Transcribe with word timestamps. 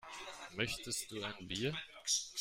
Möchtest 0.55 1.11
du 1.11 1.21
ein 1.21 1.47
Bier? 1.47 1.75